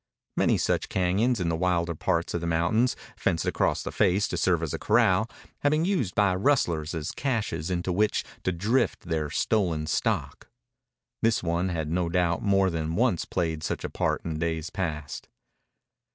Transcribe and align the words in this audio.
Many 0.35 0.57
such 0.57 0.89
cañons 0.89 1.39
in 1.39 1.47
the 1.49 1.55
wilder 1.55 1.93
part 1.93 2.33
of 2.33 2.41
the 2.41 2.47
mountains, 2.47 2.95
fenced 3.15 3.45
across 3.45 3.83
the 3.83 3.91
face 3.91 4.27
to 4.29 4.35
serve 4.35 4.63
as 4.63 4.73
a 4.73 4.79
corral, 4.79 5.29
had 5.59 5.69
been 5.69 5.85
used 5.85 6.15
by 6.15 6.33
rustlers 6.33 6.95
as 6.95 7.11
caches 7.11 7.69
into 7.69 7.91
which 7.91 8.23
to 8.41 8.51
drift 8.51 9.01
their 9.01 9.29
stolen 9.29 9.85
stock. 9.85 10.49
This 11.21 11.43
one 11.43 11.69
had 11.69 11.91
no 11.91 12.09
doubt 12.09 12.41
more 12.41 12.71
than 12.71 12.95
once 12.95 13.25
played 13.25 13.61
such 13.61 13.83
a 13.83 13.91
part 13.91 14.25
in 14.25 14.39
days 14.39 14.71
past. 14.71 15.29